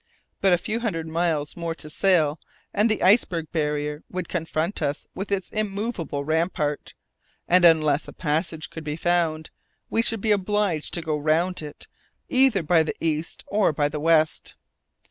[0.39, 2.39] But a few hundred miles more to sail,
[2.73, 6.95] and the iceberg barrier would confront us with its immovable rampart,
[7.47, 9.51] and unless a passage could be found,
[9.91, 11.85] we should be obliged to go round it
[12.29, 14.55] either by the east or by the west.